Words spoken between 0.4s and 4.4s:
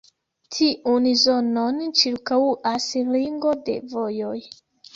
Tiun zonon ĉirkaŭas ringo de vojoj.